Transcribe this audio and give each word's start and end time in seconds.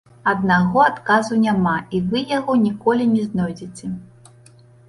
Аднаго 0.29 0.79
адказу 0.91 1.37
няма, 1.43 1.75
і 1.97 2.01
вы 2.13 2.23
яго 2.37 2.57
ніколі 2.65 3.09
не 3.15 3.23
знойдзеце. 3.29 3.95